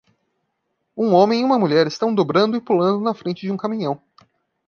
Um 0.97 1.13
homem 1.13 1.41
e 1.41 1.43
uma 1.43 1.59
mulher 1.59 1.85
estão 1.85 2.11
dobrando 2.11 2.57
e 2.57 2.59
pulando 2.59 3.03
na 3.03 3.13
frente 3.13 3.41
de 3.41 3.51
um 3.51 3.55
caminhão. 3.57 4.01